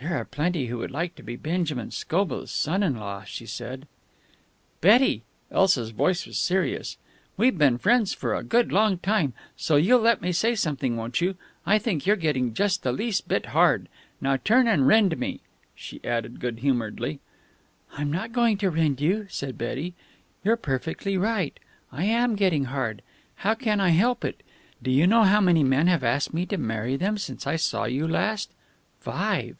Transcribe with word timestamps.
"There 0.00 0.16
are 0.20 0.24
plenty 0.24 0.66
who 0.66 0.78
would 0.78 0.90
like 0.90 1.14
to 1.14 1.22
be 1.22 1.36
Benjamin 1.36 1.92
Scobell's 1.92 2.50
son 2.50 2.82
in 2.82 2.96
law," 2.96 3.22
she 3.22 3.46
said. 3.46 3.86
"Betty!" 4.80 5.22
Elsa's 5.48 5.90
voice 5.90 6.26
was 6.26 6.36
serious. 6.38 6.96
"We've 7.36 7.56
been 7.56 7.78
friends 7.78 8.12
for 8.12 8.34
a 8.34 8.42
good 8.42 8.72
long 8.72 8.98
time, 8.98 9.32
so 9.56 9.76
you'll 9.76 10.00
let 10.00 10.20
me 10.20 10.32
say 10.32 10.56
something, 10.56 10.96
won't 10.96 11.20
you? 11.20 11.36
I 11.64 11.78
think 11.78 12.04
you're 12.04 12.16
getting 12.16 12.52
just 12.52 12.82
the 12.82 12.90
least 12.90 13.28
bit 13.28 13.46
hard. 13.46 13.88
Now 14.20 14.36
turn 14.38 14.66
and 14.66 14.88
rend 14.88 15.16
me," 15.18 15.40
she 15.76 16.00
added 16.04 16.40
good 16.40 16.58
humoredly. 16.58 17.20
"I'm 17.92 18.10
not 18.10 18.32
going 18.32 18.58
to 18.58 18.70
rend 18.70 19.00
you," 19.00 19.28
said 19.30 19.56
Betty. 19.56 19.94
"You're 20.42 20.56
perfectly 20.56 21.16
right. 21.16 21.56
I 21.92 22.06
am 22.06 22.34
getting 22.34 22.64
hard. 22.64 23.02
How 23.36 23.54
can 23.54 23.80
I 23.80 23.90
help 23.90 24.24
it? 24.24 24.42
Do 24.82 24.90
you 24.90 25.06
know 25.06 25.22
how 25.22 25.40
many 25.40 25.62
men 25.62 25.86
have 25.86 26.02
asked 26.02 26.34
me 26.34 26.44
to 26.46 26.58
marry 26.58 26.96
them 26.96 27.18
since 27.18 27.46
I 27.46 27.54
saw 27.54 27.84
you 27.84 28.08
last? 28.08 28.50
Five." 28.98 29.58